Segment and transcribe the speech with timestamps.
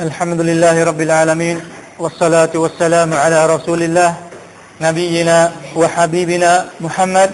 [0.00, 1.60] الحمد لله رب العالمين
[1.98, 4.14] والصلاة والسلام على رسول الله
[4.80, 7.30] نبينا وحبيبنا محمد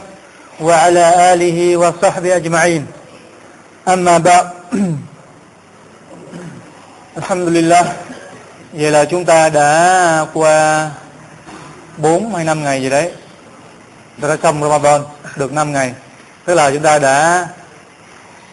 [0.60, 2.86] وعلى آله وصحبه أجمعين
[3.88, 4.46] أما بعد
[7.20, 7.84] الحمد لله
[8.72, 10.90] Vậy là chúng ta đã qua
[11.98, 13.10] 4 hay 5 ngày gì đấy
[14.16, 15.02] Chúng ta đã xong Ramadan
[15.36, 15.94] được 5 ngày
[16.44, 17.48] Tức là chúng ta đã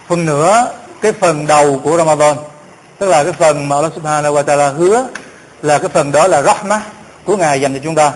[0.07, 0.68] phân nửa
[1.02, 2.38] cái phần đầu của Ramadan
[2.99, 5.07] tức là cái phần mà Allah Subhanahu wa Taala hứa
[5.63, 6.82] là cái phần đó là rahmah
[7.25, 8.13] của ngài dành cho chúng ta.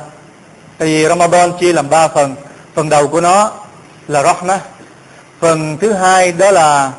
[0.79, 2.35] Tại vì Ramadan chia làm ba phần.
[2.75, 3.51] Phần đầu của nó
[4.09, 4.61] là rahmah.
[5.41, 6.93] Phần thứ hai đó là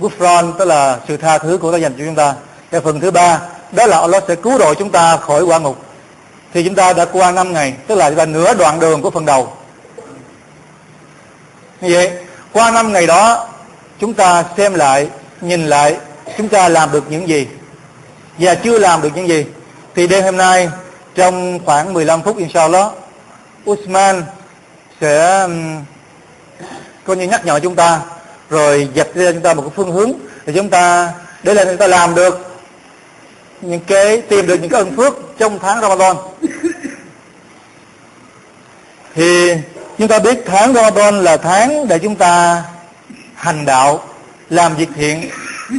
[0.00, 2.34] Gufran, tức là sự tha thứ của Allah dành cho chúng ta.
[2.70, 3.40] Và phần thứ ba
[3.72, 5.84] đó là Allah sẽ cứu độ chúng ta khỏi quả ngục.
[6.54, 9.26] Thì chúng ta đã qua 5 ngày, tức là là nửa đoạn đường của phần
[9.26, 9.52] đầu.
[11.80, 12.10] Như vậy,
[12.52, 13.48] qua năm ngày đó,
[13.98, 15.08] chúng ta xem lại,
[15.40, 15.96] nhìn lại
[16.38, 17.46] chúng ta làm được những gì?
[18.38, 19.46] Và chưa làm được những gì?
[19.94, 20.68] Thì đêm hôm nay,
[21.14, 22.86] trong khoảng 15 phút inshallah,
[23.70, 24.22] Usman
[25.00, 25.46] sẽ
[27.04, 28.00] coi như nhắc nhở chúng ta,
[28.50, 30.12] rồi dạch ra chúng ta một cái phương hướng
[30.46, 32.60] để chúng ta để là chúng ta làm được
[33.60, 36.16] những cái, tìm được những cái ân phước trong tháng Ramadan.
[39.14, 39.54] Thì
[39.98, 42.62] chúng ta biết tháng Ramadan là tháng để chúng ta
[43.34, 44.04] hành đạo,
[44.50, 45.30] làm việc thiện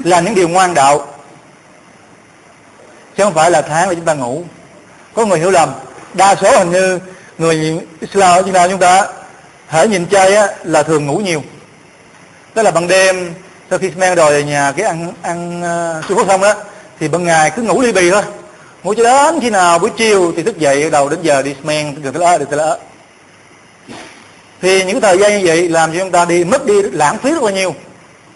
[0.04, 1.08] làm những điều ngoan đạo.
[3.18, 4.44] Chứ không phải là tháng là chúng ta ngủ.
[5.14, 5.70] Có người hiểu lầm
[6.14, 7.00] đa số hình như
[7.38, 9.08] người Islam ở Việt Nam chúng ta
[9.68, 11.44] hãy nhìn chay á, là thường ngủ nhiều.
[12.54, 13.34] Tức là ban đêm
[13.70, 16.54] sau khi men rồi về nhà cái ăn ăn ờ, uh, phút xong đó
[17.00, 18.24] thì ban ngày cứ ngủ ly bì thôi.
[18.84, 22.02] Ngủ cho đến khi nào buổi chiều thì thức dậy đầu đến giờ đi men
[22.04, 22.78] được tới đó được tới
[24.62, 27.32] thì những thời gian như vậy làm cho chúng ta đi mất đi lãng phí
[27.32, 27.76] rất là nhiều.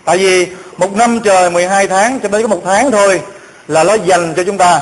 [0.06, 3.21] Tại vì một năm trời 12 tháng, cho đến có một tháng thôi
[3.67, 4.81] là nó dành cho chúng ta.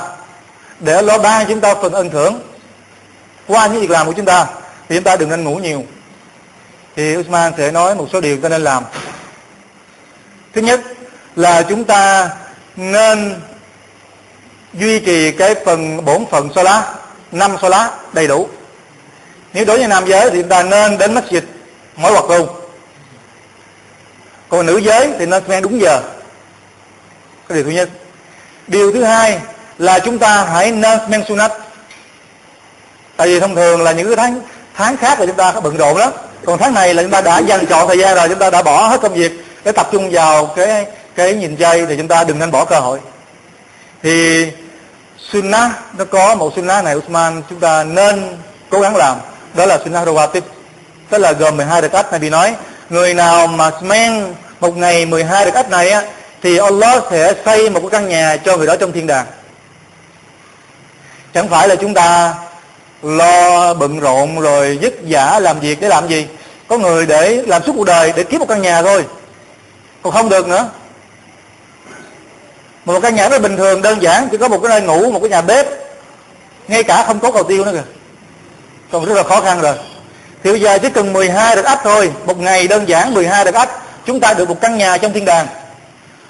[0.80, 2.40] Để nó ban chúng ta phần ân thưởng.
[3.48, 4.46] Qua những việc làm của chúng ta,
[4.90, 5.84] thì chúng ta đừng nên ngủ nhiều.
[6.96, 8.84] Thì Usman sẽ nói một số điều ta nên làm.
[10.54, 10.82] Thứ nhất
[11.36, 12.30] là chúng ta
[12.76, 13.42] nên
[14.74, 16.94] duy trì cái phần, bổn phận so lá
[17.32, 18.50] năm so lá đầy đủ.
[19.54, 21.42] Nếu đối với nam giới thì chúng ta nên đến masjid
[21.96, 22.63] mỗi hoặc luôn
[24.54, 26.02] còn nữ giới thì nên men đúng giờ.
[27.48, 27.90] Cái điều thứ nhất.
[28.68, 29.40] Điều thứ hai
[29.78, 31.52] là chúng ta hãy nên men sunat
[33.18, 34.42] tại vì thông thường là những cái tháng
[34.76, 36.12] tháng khác là chúng ta bận rộn lắm.
[36.46, 38.62] Còn tháng này là chúng ta đã dành chọn thời gian rồi, chúng ta đã
[38.62, 39.32] bỏ hết công việc
[39.64, 40.86] để tập trung vào cái
[41.16, 43.00] cái nhìn chay thì chúng ta đừng nên bỏ cơ hội.
[44.04, 44.48] Thì
[45.32, 48.38] sunnah, nó có một sunnah này, Usman, chúng ta nên
[48.70, 49.18] cố gắng làm.
[49.54, 50.42] Đó là sunnah rawatib.
[51.10, 52.56] Tức là gồm 12 đặc cách này bị nói.
[52.90, 54.34] Người nào mà men
[54.64, 56.04] một ngày 12 được ách này á,
[56.42, 59.26] thì Allah sẽ xây một cái căn nhà cho người đó trong thiên đàng.
[61.34, 62.34] Chẳng phải là chúng ta
[63.02, 66.28] lo bận rộn rồi dứt giả làm việc để làm gì?
[66.68, 69.06] Có người để làm suốt cuộc đời để kiếm một căn nhà thôi.
[70.02, 70.70] Còn không được nữa.
[72.86, 75.20] Một căn nhà rất bình thường, đơn giản, chỉ có một cái nơi ngủ, một
[75.20, 75.68] cái nhà bếp.
[76.68, 77.92] Ngay cả không có cầu tiêu nữa kìa.
[78.92, 79.76] Còn rất là khó khăn rồi.
[80.44, 82.12] Thì bây giờ chỉ cần 12 đợt ách thôi.
[82.26, 85.26] Một ngày đơn giản 12 đợt ách chúng ta được một căn nhà trong thiên
[85.26, 85.48] đàng.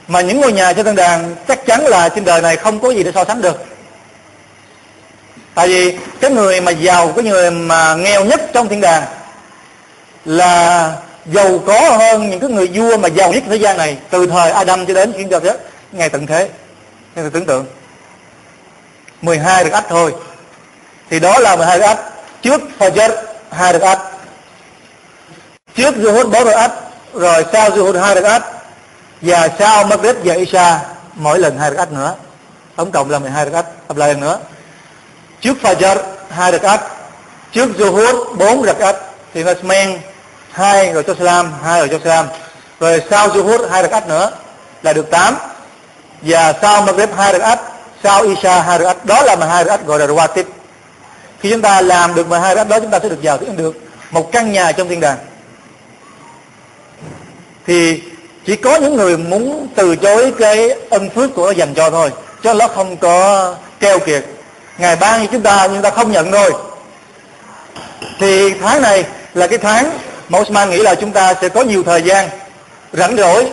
[0.07, 2.89] Mà những ngôi nhà trong thiên đàng chắc chắn là trên đời này không có
[2.89, 3.66] gì để so sánh được.
[5.56, 9.03] Tại vì cái người mà giàu, cái người mà nghèo nhất trong thiên đàng
[10.25, 10.91] là
[11.25, 14.51] giàu có hơn những cái người vua mà giàu nhất thế gian này từ thời
[14.51, 15.53] Adam cho đến hiện giờ đó.
[15.91, 16.50] Ngày tận thế.
[17.16, 17.66] Nên tưởng tượng.
[19.22, 20.13] 12 được ách thôi.
[21.09, 22.00] Thì đó là 12 được ách
[22.41, 23.11] trước Fajr
[23.51, 24.00] hai được ách
[25.75, 26.72] trước Zuhud, bốn được ách
[27.13, 28.44] rồi sau Zuhud hai rakat
[29.22, 30.79] và sau Maghrib và Isha,
[31.16, 32.16] mỗi lần hai rakat nữa.
[32.75, 34.40] Tổng cộng là 12 rakat lặp lại lần nữa.
[35.41, 35.97] Trước Fajr,
[36.29, 36.91] hai rakat ách
[37.52, 38.96] trước Zuhud, bốn rakat
[39.34, 40.00] thì nó men
[40.52, 42.28] hai rồi cho Salam hai rồi cho Salam
[42.79, 44.31] rồi sau Zuhud, hai rakat nữa
[44.84, 45.35] là được 8
[46.22, 47.59] và sau Maghrib, hai rakat
[48.03, 50.43] sau Isha, hai rakat đó là mà hai gọi là Rawatib.
[51.40, 53.76] Khi chúng ta làm được mà hai đó, chúng ta sẽ được vào được.
[54.11, 55.17] Một căn nhà trong thiên đàng
[57.68, 58.02] thì
[58.46, 62.12] chỉ có những người muốn từ chối cái ân phước của nó dành cho thôi
[62.44, 64.26] chứ nó không có keo kiệt.
[64.78, 66.52] Ngài ban cho chúng ta nhưng ta không nhận thôi
[68.20, 69.92] thì tháng này là cái tháng
[70.30, 72.30] mà Osman nghĩ là chúng ta sẽ có nhiều thời gian
[72.94, 73.48] rảnh rỗi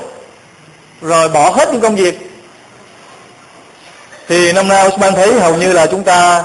[1.01, 2.31] rồi bỏ hết những công việc.
[4.29, 6.43] Thì năm nay Osman thấy hầu như là chúng ta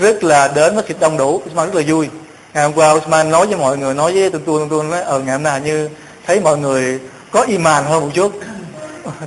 [0.00, 1.42] rất là đến với thịt đông đủ.
[1.46, 2.08] Osman rất là vui.
[2.54, 5.12] Ngày hôm qua Osman nói với mọi người nói với tôi tôi tôi nói ở
[5.12, 5.88] ờ, ngày hôm nay như
[6.26, 7.00] thấy mọi người
[7.30, 8.40] có iman hơn một chút.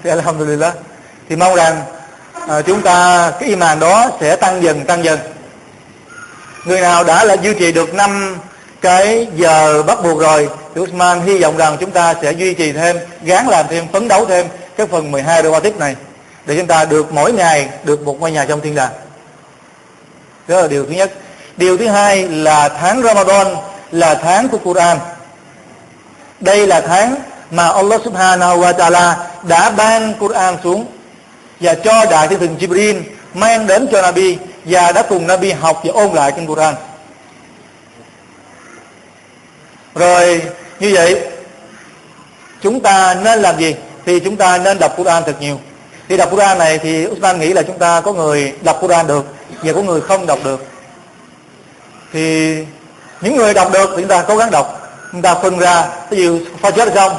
[0.03, 0.73] Thì alhamdulillah.
[1.29, 1.81] Thì mong rằng
[2.47, 5.19] à, chúng ta cái iman đó sẽ tăng dần tăng dần.
[6.65, 8.37] Người nào đã là duy trì được năm
[8.81, 12.71] cái giờ bắt buộc rồi thì Usman hy vọng rằng chúng ta sẽ duy trì
[12.71, 14.47] thêm gán làm thêm phấn đấu thêm
[14.77, 15.95] cái phần 12 đô tiếp này
[16.45, 18.91] để chúng ta được mỗi ngày được một ngôi nhà trong thiên đàng.
[20.47, 21.11] Đó là điều thứ nhất.
[21.57, 23.47] Điều thứ hai là tháng Ramadan
[23.91, 24.97] là tháng của Quran
[26.39, 27.15] đây là tháng
[27.51, 29.13] mà Allah subhanahu wa ta'ala
[29.43, 30.85] đã ban Quran xuống
[31.59, 33.01] và cho đại thiên thần Jibril
[33.33, 36.75] mang đến cho Nabi và đã cùng Nabi học và ôn lại kinh Quran.
[39.95, 40.41] Rồi,
[40.79, 41.21] như vậy,
[42.61, 43.75] chúng ta nên làm gì?
[44.05, 45.59] Thì chúng ta nên đọc Quran thật nhiều.
[46.09, 49.25] Thì đọc Quran này thì Usman nghĩ là chúng ta có người đọc Quran được
[49.63, 50.65] và có người không đọc được.
[52.13, 52.55] Thì
[53.21, 54.78] những người đọc được thì chúng ta cố gắng đọc
[55.11, 57.11] chúng ta phân ra ví dụ pha chết xong,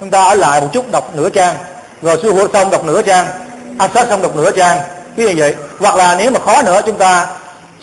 [0.00, 1.54] chúng ta ở lại một chút đọc nửa trang.
[2.02, 3.26] Rồi sư hữu xong đọc nửa trang
[3.78, 4.78] asset xong đọc nửa trang.
[5.16, 5.54] Cứ như vậy.
[5.78, 7.26] Hoặc là nếu mà khó nữa, chúng ta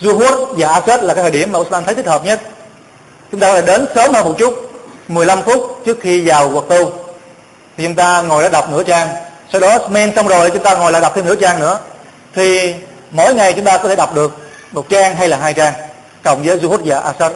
[0.02, 2.40] Zuhud và Asset là cái thời điểm mà Usman thấy thích hợp nhất.
[3.32, 4.72] Chúng ta phải đến sớm hơn một chút
[5.08, 6.92] 15 phút trước khi vào quật tu.
[7.78, 9.08] Thì chúng ta ngồi đã đọc nửa trang.
[9.52, 11.80] Sau đó men xong rồi, chúng ta ngồi lại đọc thêm nửa trang nữa.
[12.36, 12.74] Thì
[13.12, 14.38] mỗi ngày chúng ta có thể đọc được
[14.72, 15.74] một trang hay là hai trang,
[16.24, 17.32] cộng với Zuhud và Asad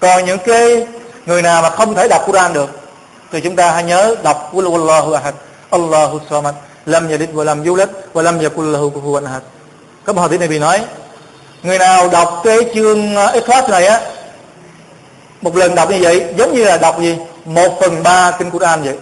[0.00, 0.86] còn những cái
[1.26, 2.70] người nào mà không thể đọc Quran được,
[3.32, 5.34] thì chúng ta hãy nhớ đọc Allahu Ahad,
[5.70, 6.54] Allahu Samad,
[6.86, 9.42] Lam Yalid wa lam yulad, wa lam yakul lahu kufuwan ahad.
[10.04, 10.84] Có một hadith này bị nói,
[11.62, 14.00] người nào đọc cái chương ờ, Ikhlas này á,
[15.40, 17.16] một lần đọc như vậy, giống như là đọc gì?
[17.44, 18.96] Một phần ba kinh Quran vậy.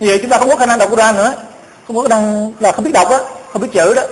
[0.00, 1.32] Như vậy chúng ta không có khả năng đọc Quran nữa.
[1.86, 3.18] Không có khả năng là không biết đọc á,
[3.52, 4.02] không biết chữ đó.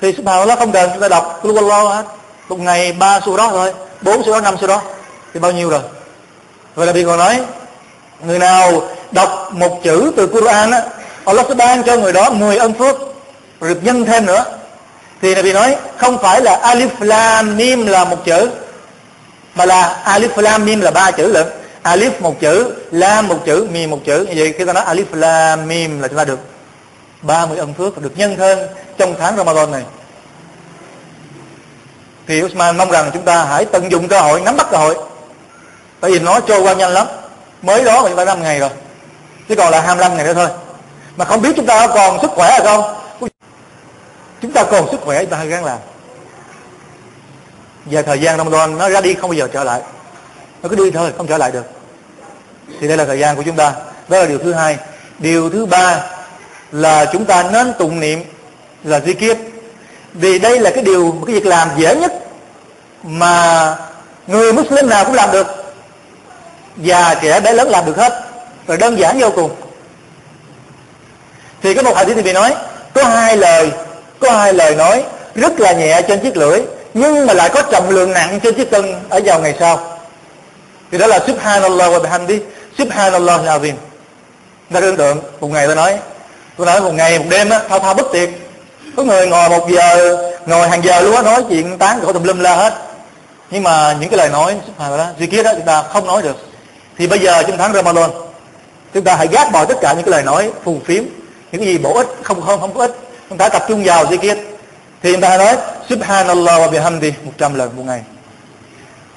[0.00, 2.04] Thì subhanallah không cần chúng ta đọc Allahu Ahad.
[2.48, 3.72] Một ngày ba số đó thôi
[4.04, 4.82] bốn số đó, năm số đó,
[5.34, 5.80] thì bao nhiêu rồi?
[6.74, 7.40] Vậy là bị còn nói,
[8.26, 10.82] người nào đọc một chữ từ Quran á,
[11.24, 12.96] Allah sẽ ban cho người đó 10 ân phước
[13.60, 14.44] được nhân thêm nữa.
[15.22, 18.50] Thì Nabi nói, không phải là alif lam mim là một chữ,
[19.54, 21.46] mà là alif lam mim là ba chữ lận.
[21.82, 24.26] Alif một chữ, lam một chữ, mim một chữ.
[24.28, 26.38] Như vậy khi ta nói alif lam mim là chúng ta được
[27.22, 28.58] 30 ân phước, được nhân thêm
[28.98, 29.82] trong tháng Ramadan này
[32.26, 34.96] thì Usman mong rằng chúng ta hãy tận dụng cơ hội, nắm bắt cơ hội.
[36.00, 37.06] Tại vì nó trôi qua nhanh lắm.
[37.62, 38.70] Mới đó mà chúng ta năm ngày rồi.
[39.48, 40.48] Chứ còn là 25 ngày nữa thôi.
[41.16, 42.94] Mà không biết chúng ta còn sức khỏe hay không?
[44.42, 45.78] Chúng ta còn sức khỏe, chúng ta hãy gắng làm.
[47.84, 49.80] Và thời gian Ramadan nó ra đi, không bao giờ trở lại.
[50.62, 51.64] Nó cứ đi thôi, không trở lại được.
[52.80, 53.72] Thì đây là thời gian của chúng ta.
[54.08, 54.78] Đó là điều thứ hai.
[55.18, 56.00] Điều thứ ba
[56.72, 58.24] là chúng ta nên tụng niệm
[58.84, 59.36] là di kiếp
[60.14, 62.12] vì đây là cái điều một cái việc làm dễ nhất
[63.02, 63.76] mà
[64.26, 65.46] người Muslim nào cũng làm được.
[66.76, 68.24] Già trẻ bé lớn làm được hết.
[68.66, 69.50] Và đơn giản vô cùng.
[71.62, 72.54] Thì có một hadith thì bị nói,
[72.94, 73.70] có hai lời,
[74.20, 76.60] có hai lời nói rất là nhẹ trên chiếc lưỡi,
[76.94, 79.98] nhưng mà lại có trọng lượng nặng trên chiếc cân ở vào ngày sau.
[80.90, 82.38] Thì đó là subhanallah wa bihamdi
[82.78, 83.72] subhanallah azim
[84.72, 85.22] ta tưởng tượng.
[85.40, 85.98] Một ngày tôi nói
[86.56, 88.43] tôi nói một ngày, một đêm á, thao thao bất tuyệt
[88.96, 92.22] có người ngồi một giờ, ngồi hàng giờ luôn á, nói chuyện tán gỗ tùm
[92.22, 92.74] lum la hết.
[93.50, 94.84] Nhưng mà những cái lời nói gì
[95.18, 96.36] duy kia đó chúng ta không nói được.
[96.98, 98.10] Thì bây giờ trong tháng Ramadan.
[98.94, 101.04] Chúng ta hãy gác bỏ tất cả những cái lời nói phù phiếm,
[101.52, 102.96] những cái gì bổ ích, không không không có ích.
[103.28, 104.34] Chúng ta tập trung vào duy kia
[105.02, 105.56] thì chúng ta nói,
[105.88, 108.02] subhanallah wa bihamdi 100 lần một ngày.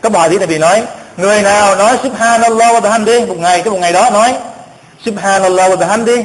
[0.02, 0.84] Có bài tí này bị nói,
[1.18, 4.36] người nào nói subhanallah wa bihamdi một ngày cái một ngày đó nói,
[5.06, 6.24] subhanallah wa bihamdi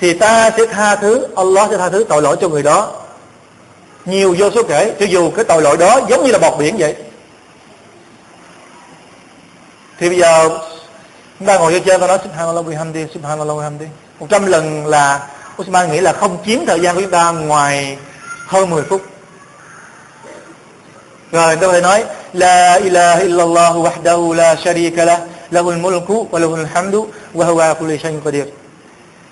[0.00, 2.92] thì ta sẽ tha thứ, Allah sẽ tha thứ tội lỗi cho người đó.
[4.04, 6.76] Nhiều vô số kể, cho dù cái tội lỗi đó giống như là bọt biển
[6.78, 6.94] vậy.
[9.98, 10.48] Thì bây giờ,
[11.38, 13.86] chúng ta ngồi vô chơi ta nói, subhanallah, bihamdi, subhanallah wa một
[14.20, 15.28] 100 lần là
[15.62, 17.98] Usman nghĩ là không chiếm thời gian của chúng ta ngoài
[18.46, 19.02] hơn 10 phút.
[21.32, 25.20] Rồi tôi có thể nói, la ilaha illallah wahdahu la sharika lah,
[25.50, 28.44] lahul mulku wa lahul hamdu wa huwa kulli shay'in qadir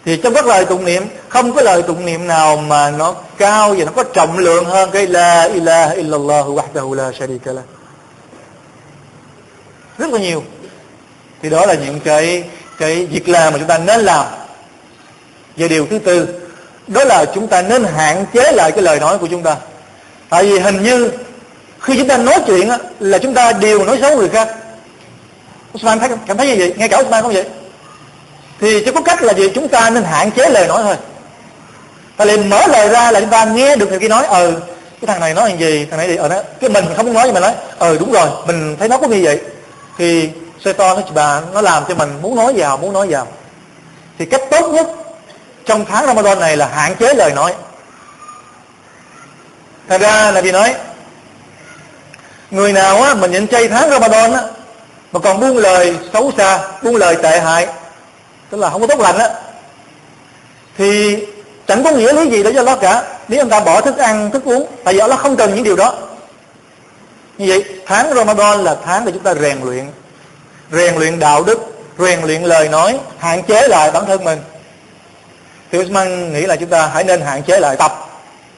[0.05, 3.75] thì trong các lời tụng niệm không có lời tụng niệm nào mà nó cao
[3.79, 7.63] và nó có trọng lượng hơn cái la ilaha illallah wahdahu la sharika la
[9.99, 10.43] rất là nhiều.
[11.43, 12.45] Thì đó là những cái
[12.79, 14.27] cái việc làm mà chúng ta nên làm.
[15.57, 16.29] Và điều thứ tư
[16.87, 19.57] đó là chúng ta nên hạn chế lại cái lời nói của chúng ta.
[20.29, 21.11] Tại vì hình như
[21.81, 22.69] khi chúng ta nói chuyện
[23.01, 24.49] là chúng ta đều nói xấu người khác.
[25.75, 26.75] Osman thấy, cảm thấy như vậy?
[26.77, 27.45] Nghe cả Osman không vậy?
[28.63, 29.51] Thì chỉ có cách là gì?
[29.55, 30.97] Chúng ta nên hạn chế lời nói thôi.
[32.17, 34.53] Ta liền mở lời ra là chúng ta nghe được người kia nói ờ
[35.01, 35.87] cái thằng này nói làm gì?
[35.91, 36.43] Thằng này thì ờ đó.
[36.61, 39.07] Cái mình không muốn nói nhưng mà nói ờ đúng rồi, mình thấy nó có
[39.07, 39.41] như vậy.
[39.99, 40.31] Thì
[40.65, 43.27] xe to nó bà, nó làm cho mình muốn nói vào, muốn nói vào.
[44.19, 44.87] Thì cách tốt nhất
[45.67, 47.55] trong tháng Ramadan này là hạn chế lời nói.
[49.89, 50.75] Thật ra là vì nói,
[52.51, 54.43] người nào á, mà nhịn chay tháng Ramadan á,
[55.13, 57.69] mà còn buông lời xấu xa, buông lời tệ hại
[58.53, 59.31] tức là không có tốt lành á.
[60.79, 61.19] Thì
[61.67, 63.03] chẳng có nghĩa lý gì để cho nó cả.
[63.29, 65.77] Nếu anh ta bỏ thức ăn, thức uống, tại vì nó không cần những điều
[65.77, 65.95] đó.
[67.39, 69.87] Như vậy, tháng Ramadan là tháng để chúng ta rèn luyện.
[70.73, 71.59] Rèn luyện đạo đức,
[71.99, 74.41] rèn luyện lời nói, hạn chế lại bản thân mình.
[75.73, 77.93] Thì Usman nghĩ là chúng ta hãy nên hạn chế lại tập.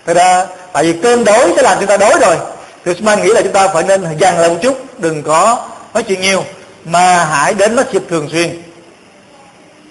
[0.07, 2.37] Thật ra, tại vì cơn đói sẽ làm chúng ta đói rồi.
[2.85, 6.03] Thì Usman nghĩ là chúng ta phải nên dằn lại một chút, đừng có nói
[6.03, 6.45] chuyện nhiều,
[6.85, 8.63] mà hãy đến masjid thường xuyên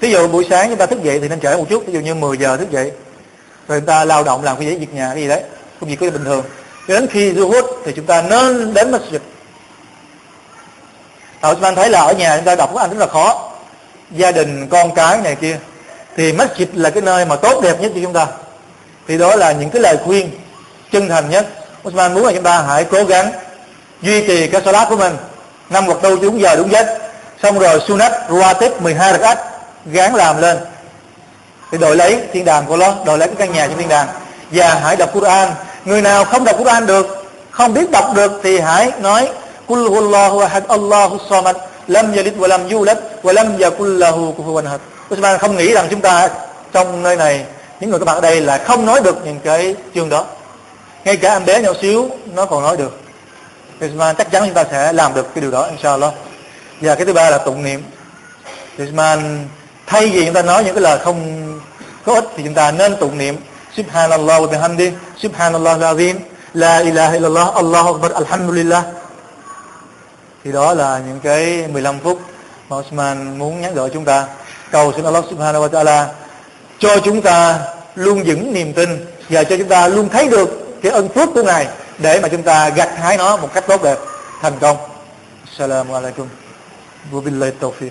[0.03, 1.99] ví dụ buổi sáng chúng ta thức dậy thì nên trễ một chút ví dụ
[1.99, 2.91] như 10 giờ thức dậy.
[3.67, 5.41] Rồi chúng ta lao động làm cái việc nhà, cái gì đấy,
[5.79, 6.43] công việc của bình thường.
[6.87, 9.19] Đến khi du hút thì chúng ta nên đến masjid.
[11.41, 13.51] Thảo chúng ta thấy là ở nhà chúng ta đọc Quran rất là khó?
[14.11, 15.57] Gia đình, con cái này kia.
[16.17, 18.27] Thì masjid là cái nơi mà tốt đẹp nhất cho chúng ta.
[19.07, 20.29] Thì đó là những cái lời khuyên
[20.91, 21.47] chân thành nhất.
[21.87, 23.31] Usman muốn là chúng ta hãy cố gắng
[24.01, 25.17] duy trì cái salat của mình.
[25.69, 26.97] Năm hoặc đâu đúng giờ, đúng giấc.
[27.43, 29.52] Xong rồi sunat, ruatib 12 rakat
[29.85, 30.57] gán làm lên
[31.71, 34.07] thì đổi lấy thiên đàng của nó đổi lấy cái căn nhà trong thiên đàng
[34.51, 35.49] và hãy đọc Quran
[35.85, 39.29] người nào không đọc Quran được, không biết đọc được thì hãy nói
[39.67, 41.55] Kul huwallahu ahad, Allahu samad,
[41.87, 44.81] lam yalid wa lam yulad, wa lam yakul lahu kufuwan ahad.
[45.13, 46.29] Usman không nghĩ rằng chúng ta
[46.71, 47.45] trong nơi này,
[47.79, 50.25] những người các bạn ở đây là không nói được những cái chương đó.
[51.05, 52.99] Ngay cả em bé nhỏ xíu nó còn nói được.
[53.85, 56.13] Usman chắc chắn chúng ta sẽ làm được cái điều đó, inshallah.
[56.81, 57.83] Và cái thứ ba là tụng niệm.
[58.83, 59.47] Usman
[59.87, 61.43] thay vì chúng ta nói những cái lời không,
[62.05, 63.35] có ích thì chúng ta nên tụng niệm
[63.77, 66.15] Subhanallah wa bihamdi Subhanallah azim
[66.53, 68.85] La ilaha illallah, Allahu akbar, alhamdulillah
[70.43, 72.19] thì đó là những cái 15 phút
[72.69, 74.27] mà Osman muốn nhắc gọi chúng ta
[74.71, 76.11] cầu xin Allah Subhanahu wa Taala
[76.79, 77.59] cho chúng ta
[77.95, 81.43] luôn vững niềm tin và cho chúng ta luôn thấy được cái ân phước của
[81.43, 83.97] ngài để mà chúng ta gặt hái nó một cách tốt đẹp
[84.41, 84.77] thành công.
[85.51, 86.27] Assalamu alaikum.
[87.11, 87.89] Wa billahi tawfiq.